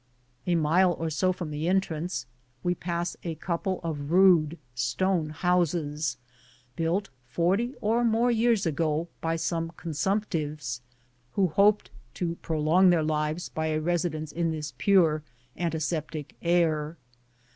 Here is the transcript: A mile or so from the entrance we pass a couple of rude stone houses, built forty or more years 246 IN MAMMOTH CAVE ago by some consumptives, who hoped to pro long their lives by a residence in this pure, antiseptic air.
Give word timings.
A 0.47 0.55
mile 0.55 0.93
or 0.93 1.11
so 1.11 1.31
from 1.31 1.51
the 1.51 1.67
entrance 1.69 2.25
we 2.63 2.73
pass 2.73 3.15
a 3.23 3.35
couple 3.35 3.79
of 3.83 4.09
rude 4.09 4.57
stone 4.73 5.29
houses, 5.29 6.17
built 6.75 7.11
forty 7.27 7.75
or 7.81 8.03
more 8.03 8.31
years 8.31 8.63
246 8.63 8.67
IN 8.67 8.73
MAMMOTH 8.73 9.07
CAVE 9.07 9.11
ago 9.11 9.11
by 9.21 9.35
some 9.35 9.71
consumptives, 9.79 10.81
who 11.33 11.47
hoped 11.49 11.91
to 12.15 12.33
pro 12.41 12.59
long 12.59 12.89
their 12.89 13.03
lives 13.03 13.49
by 13.49 13.67
a 13.67 13.79
residence 13.79 14.31
in 14.31 14.49
this 14.51 14.73
pure, 14.79 15.21
antiseptic 15.55 16.35
air. 16.41 16.97